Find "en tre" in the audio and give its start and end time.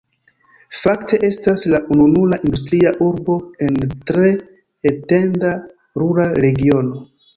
3.67-4.33